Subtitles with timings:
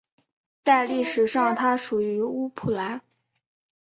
[0.63, 3.01] 在历史上它属于乌普兰。